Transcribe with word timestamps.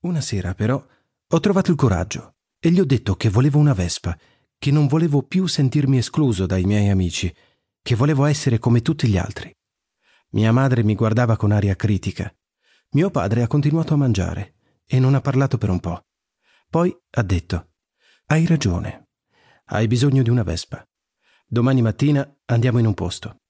Una 0.00 0.20
sera, 0.20 0.54
però, 0.54 0.84
ho 1.30 1.40
trovato 1.40 1.72
il 1.72 1.76
coraggio 1.76 2.36
e 2.60 2.70
gli 2.70 2.78
ho 2.78 2.84
detto 2.84 3.16
che 3.16 3.30
volevo 3.30 3.58
una 3.58 3.72
Vespa, 3.72 4.16
che 4.56 4.70
non 4.70 4.86
volevo 4.86 5.22
più 5.22 5.46
sentirmi 5.46 5.98
escluso 5.98 6.46
dai 6.46 6.64
miei 6.64 6.88
amici, 6.88 7.34
che 7.82 7.94
volevo 7.96 8.24
essere 8.24 8.60
come 8.60 8.80
tutti 8.80 9.08
gli 9.08 9.16
altri. 9.16 9.52
Mia 10.30 10.52
madre 10.52 10.84
mi 10.84 10.94
guardava 10.94 11.36
con 11.36 11.50
aria 11.50 11.74
critica. 11.74 12.32
Mio 12.90 13.10
padre 13.10 13.42
ha 13.42 13.48
continuato 13.48 13.94
a 13.94 13.96
mangiare 13.96 14.54
e 14.86 15.00
non 15.00 15.14
ha 15.14 15.20
parlato 15.20 15.58
per 15.58 15.70
un 15.70 15.80
po'. 15.80 16.06
Poi 16.70 16.96
ha 17.10 17.22
detto: 17.22 17.70
Hai 18.26 18.46
ragione. 18.46 19.08
Hai 19.64 19.86
bisogno 19.88 20.22
di 20.22 20.30
una 20.30 20.44
Vespa. 20.44 20.86
Domani 21.44 21.82
mattina 21.82 22.38
andiamo 22.44 22.78
in 22.78 22.86
un 22.86 22.94
posto. 22.94 23.40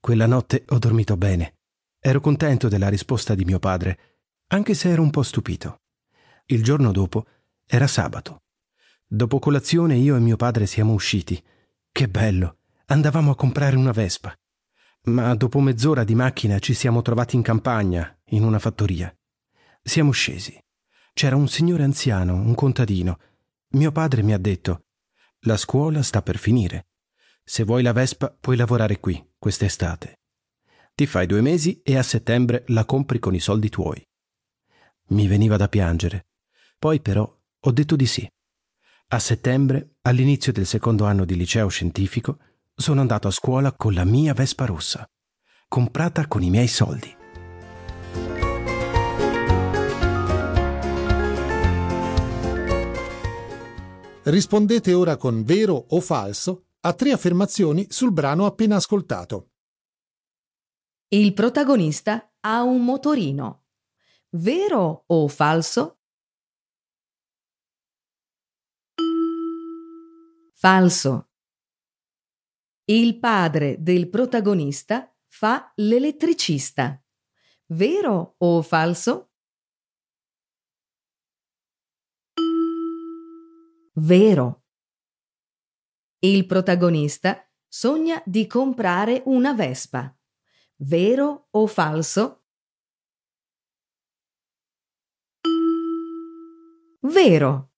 Quella 0.00 0.26
notte 0.26 0.64
ho 0.68 0.78
dormito 0.78 1.16
bene. 1.16 1.58
Ero 1.98 2.20
contento 2.20 2.68
della 2.68 2.88
risposta 2.88 3.34
di 3.34 3.44
mio 3.44 3.58
padre 3.58 4.15
anche 4.48 4.74
se 4.74 4.90
ero 4.90 5.02
un 5.02 5.10
po' 5.10 5.22
stupito. 5.22 5.80
Il 6.46 6.62
giorno 6.62 6.92
dopo 6.92 7.26
era 7.66 7.86
sabato. 7.86 8.42
Dopo 9.06 9.38
colazione 9.38 9.96
io 9.96 10.16
e 10.16 10.20
mio 10.20 10.36
padre 10.36 10.66
siamo 10.66 10.92
usciti. 10.92 11.42
Che 11.90 12.08
bello! 12.08 12.58
Andavamo 12.86 13.32
a 13.32 13.36
comprare 13.36 13.76
una 13.76 13.90
Vespa. 13.90 14.36
Ma 15.04 15.34
dopo 15.34 15.60
mezz'ora 15.60 16.04
di 16.04 16.14
macchina 16.14 16.58
ci 16.58 16.74
siamo 16.74 17.02
trovati 17.02 17.34
in 17.36 17.42
campagna, 17.42 18.16
in 18.26 18.44
una 18.44 18.58
fattoria. 18.58 19.12
Siamo 19.82 20.12
scesi. 20.12 20.56
C'era 21.12 21.36
un 21.36 21.48
signore 21.48 21.82
anziano, 21.82 22.34
un 22.34 22.54
contadino. 22.54 23.18
Mio 23.70 23.90
padre 23.90 24.22
mi 24.22 24.32
ha 24.32 24.38
detto: 24.38 24.84
La 25.40 25.56
scuola 25.56 26.02
sta 26.02 26.22
per 26.22 26.38
finire. 26.38 26.88
Se 27.42 27.64
vuoi 27.64 27.82
la 27.82 27.92
Vespa, 27.92 28.36
puoi 28.38 28.56
lavorare 28.56 29.00
qui, 29.00 29.24
quest'estate. 29.38 30.20
Ti 30.94 31.06
fai 31.06 31.26
due 31.26 31.40
mesi 31.40 31.80
e 31.82 31.96
a 31.96 32.02
settembre 32.02 32.64
la 32.68 32.84
compri 32.84 33.18
con 33.18 33.34
i 33.34 33.40
soldi 33.40 33.68
tuoi. 33.68 34.04
Mi 35.08 35.28
veniva 35.28 35.56
da 35.56 35.68
piangere. 35.68 36.26
Poi 36.78 37.00
però 37.00 37.22
ho 37.60 37.70
detto 37.70 37.96
di 37.96 38.06
sì. 38.06 38.28
A 39.08 39.18
settembre, 39.20 39.96
all'inizio 40.02 40.52
del 40.52 40.66
secondo 40.66 41.04
anno 41.04 41.24
di 41.24 41.36
liceo 41.36 41.68
scientifico, 41.68 42.38
sono 42.74 43.00
andato 43.00 43.28
a 43.28 43.30
scuola 43.30 43.72
con 43.72 43.94
la 43.94 44.04
mia 44.04 44.34
Vespa 44.34 44.66
rossa, 44.66 45.08
comprata 45.68 46.26
con 46.26 46.42
i 46.42 46.50
miei 46.50 46.66
soldi. 46.66 47.16
Rispondete 54.24 54.92
ora 54.92 55.16
con 55.16 55.44
vero 55.44 55.86
o 55.88 56.00
falso 56.00 56.64
a 56.80 56.92
tre 56.94 57.12
affermazioni 57.12 57.86
sul 57.90 58.12
brano 58.12 58.44
appena 58.44 58.74
ascoltato. 58.74 59.50
Il 61.08 61.32
protagonista 61.32 62.32
ha 62.40 62.62
un 62.64 62.84
motorino. 62.84 63.65
Vero 64.30 65.04
o 65.06 65.28
falso? 65.28 66.00
Falso. 70.52 71.30
Il 72.86 73.18
padre 73.18 73.80
del 73.80 74.08
protagonista 74.08 75.14
fa 75.28 75.72
l'elettricista. 75.76 77.00
Vero 77.66 78.34
o 78.38 78.62
falso? 78.62 79.30
Vero. 83.94 84.64
Il 86.18 86.46
protagonista 86.46 87.48
sogna 87.68 88.22
di 88.26 88.46
comprare 88.46 89.22
una 89.26 89.54
Vespa. 89.54 90.14
Vero 90.76 91.48
o 91.50 91.66
falso? 91.66 92.45
Vero. 97.08 97.70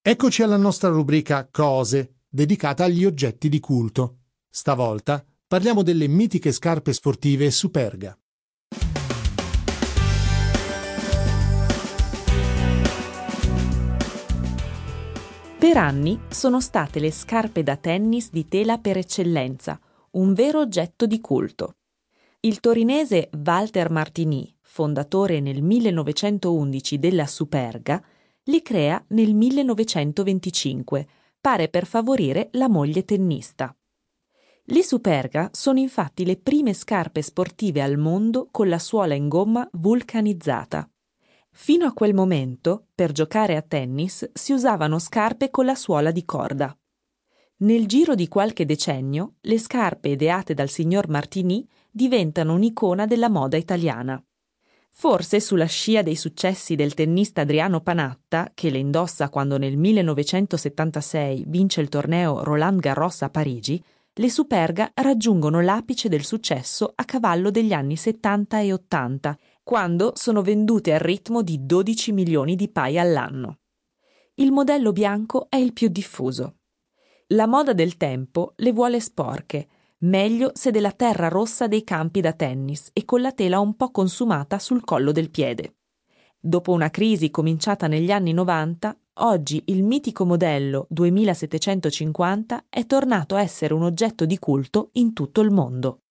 Eccoci 0.00 0.42
alla 0.42 0.56
nostra 0.56 0.88
rubrica 0.88 1.48
Cose, 1.50 2.20
dedicata 2.28 2.84
agli 2.84 3.04
oggetti 3.04 3.48
di 3.48 3.58
culto. 3.58 4.18
Stavolta 4.48 5.24
parliamo 5.46 5.82
delle 5.82 6.06
mitiche 6.06 6.52
scarpe 6.52 6.92
sportive 6.92 7.50
Superga. 7.50 8.16
Per 15.58 15.76
anni 15.76 16.20
sono 16.28 16.60
state 16.60 17.00
le 17.00 17.10
scarpe 17.10 17.64
da 17.64 17.76
tennis 17.76 18.30
di 18.30 18.46
tela 18.46 18.78
per 18.78 18.96
eccellenza, 18.96 19.80
un 20.12 20.32
vero 20.32 20.60
oggetto 20.60 21.04
di 21.04 21.20
culto. 21.20 21.78
Il 22.38 22.60
torinese 22.60 23.28
Walter 23.44 23.90
Martini, 23.90 24.54
fondatore 24.60 25.40
nel 25.40 25.60
1911 25.60 26.98
della 27.00 27.26
Superga, 27.26 28.00
li 28.44 28.62
crea 28.62 29.04
nel 29.08 29.34
1925, 29.34 31.08
pare 31.40 31.68
per 31.68 31.86
favorire 31.86 32.50
la 32.52 32.68
moglie 32.68 33.04
tennista. 33.04 33.76
Le 34.62 34.82
Superga 34.84 35.50
sono 35.52 35.80
infatti 35.80 36.24
le 36.24 36.36
prime 36.36 36.72
scarpe 36.72 37.20
sportive 37.20 37.82
al 37.82 37.96
mondo 37.96 38.46
con 38.52 38.68
la 38.68 38.78
suola 38.78 39.14
in 39.14 39.26
gomma 39.26 39.68
vulcanizzata. 39.72 40.88
Fino 41.60 41.86
a 41.86 41.92
quel 41.92 42.14
momento, 42.14 42.86
per 42.94 43.10
giocare 43.10 43.56
a 43.56 43.62
tennis, 43.62 44.30
si 44.32 44.52
usavano 44.52 45.00
scarpe 45.00 45.50
con 45.50 45.66
la 45.66 45.74
suola 45.74 46.12
di 46.12 46.24
corda. 46.24 46.74
Nel 47.58 47.86
giro 47.86 48.14
di 48.14 48.28
qualche 48.28 48.64
decennio, 48.64 49.34
le 49.40 49.58
scarpe 49.58 50.10
ideate 50.10 50.54
dal 50.54 50.70
signor 50.70 51.08
Martini 51.08 51.68
diventano 51.90 52.54
un'icona 52.54 53.06
della 53.06 53.28
moda 53.28 53.56
italiana. 53.56 54.22
Forse 54.88 55.40
sulla 55.40 55.66
scia 55.66 56.02
dei 56.02 56.16
successi 56.16 56.76
del 56.76 56.94
tennista 56.94 57.40
Adriano 57.40 57.80
Panatta, 57.80 58.52
che 58.54 58.70
le 58.70 58.78
indossa 58.78 59.28
quando 59.28 59.58
nel 59.58 59.76
1976 59.76 61.44
vince 61.48 61.80
il 61.80 61.88
torneo 61.88 62.44
Roland 62.44 62.78
Garros 62.78 63.22
a 63.22 63.30
Parigi, 63.30 63.82
le 64.14 64.30
Superga 64.30 64.90
raggiungono 64.94 65.60
l'apice 65.60 66.08
del 66.08 66.24
successo 66.24 66.92
a 66.94 67.04
cavallo 67.04 67.50
degli 67.50 67.72
anni 67.72 67.96
70 67.96 68.60
e 68.60 68.72
80 68.72 69.38
quando 69.68 70.12
sono 70.14 70.40
vendute 70.40 70.94
al 70.94 71.00
ritmo 71.00 71.42
di 71.42 71.66
12 71.66 72.12
milioni 72.12 72.56
di 72.56 72.70
paia 72.70 73.02
all'anno. 73.02 73.58
Il 74.36 74.50
modello 74.50 74.92
bianco 74.92 75.44
è 75.50 75.56
il 75.56 75.74
più 75.74 75.88
diffuso. 75.88 76.60
La 77.34 77.46
moda 77.46 77.74
del 77.74 77.98
tempo 77.98 78.54
le 78.56 78.72
vuole 78.72 78.98
sporche, 78.98 79.68
meglio 79.98 80.52
se 80.54 80.70
della 80.70 80.92
terra 80.92 81.28
rossa 81.28 81.66
dei 81.66 81.84
campi 81.84 82.22
da 82.22 82.32
tennis 82.32 82.88
e 82.94 83.04
con 83.04 83.20
la 83.20 83.32
tela 83.32 83.60
un 83.60 83.76
po' 83.76 83.90
consumata 83.90 84.58
sul 84.58 84.84
collo 84.84 85.12
del 85.12 85.28
piede. 85.28 85.74
Dopo 86.40 86.72
una 86.72 86.88
crisi 86.88 87.30
cominciata 87.30 87.88
negli 87.88 88.10
anni 88.10 88.32
90, 88.32 88.98
oggi 89.16 89.64
il 89.66 89.84
mitico 89.84 90.24
modello 90.24 90.86
2750 90.88 92.64
è 92.70 92.86
tornato 92.86 93.34
a 93.34 93.42
essere 93.42 93.74
un 93.74 93.82
oggetto 93.82 94.24
di 94.24 94.38
culto 94.38 94.88
in 94.92 95.12
tutto 95.12 95.42
il 95.42 95.50
mondo. 95.50 96.04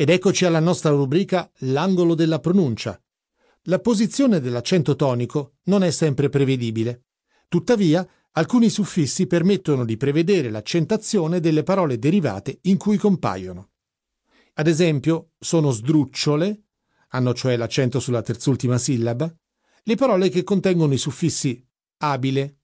Ed 0.00 0.10
eccoci 0.10 0.44
alla 0.44 0.60
nostra 0.60 0.90
rubrica 0.90 1.50
L'angolo 1.62 2.14
della 2.14 2.38
pronuncia. 2.38 3.02
La 3.62 3.80
posizione 3.80 4.38
dell'accento 4.38 4.94
tonico 4.94 5.56
non 5.64 5.82
è 5.82 5.90
sempre 5.90 6.28
prevedibile. 6.28 7.06
Tuttavia, 7.48 8.08
alcuni 8.34 8.68
suffissi 8.70 9.26
permettono 9.26 9.84
di 9.84 9.96
prevedere 9.96 10.50
l'accentazione 10.50 11.40
delle 11.40 11.64
parole 11.64 11.98
derivate 11.98 12.60
in 12.62 12.76
cui 12.76 12.96
compaiono. 12.96 13.70
Ad 14.54 14.68
esempio, 14.68 15.32
sono 15.36 15.72
sdrucciole, 15.72 16.66
hanno 17.08 17.34
cioè 17.34 17.56
l'accento 17.56 17.98
sulla 17.98 18.22
terzultima 18.22 18.78
sillaba, 18.78 19.34
le 19.82 19.94
parole 19.96 20.28
che 20.28 20.44
contengono 20.44 20.94
i 20.94 20.98
suffissi 20.98 21.60
abile, 21.96 22.58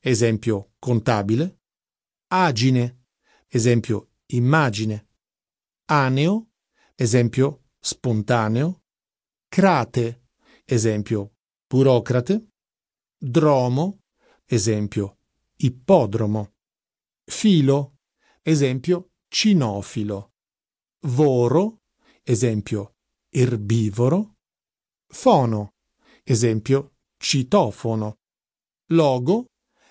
esempio 0.00 0.70
contabile, 0.78 1.58
agine, 2.28 3.02
esempio 3.46 4.12
immagine, 4.28 5.08
aneo, 5.84 6.47
esempio 7.00 7.66
spontaneo, 7.80 8.82
crate, 9.48 10.26
esempio 10.64 11.36
burocrate, 11.70 12.48
dromo, 13.16 14.00
esempio 14.44 15.18
ippodromo, 15.58 16.56
filo, 17.24 17.98
esempio 18.42 19.12
cinofilo, 19.28 20.32
voro, 21.02 21.82
esempio 22.24 22.96
erbivoro, 23.30 24.36
fono, 25.06 25.74
esempio 26.24 26.96
citofono, 27.16 28.18
logo, 28.90 29.46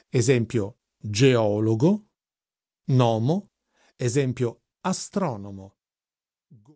esempio 0.10 0.80
geologo, 1.00 2.06
nomo, 2.88 3.50
esempio 3.95 4.63
astronomo. 4.81 5.76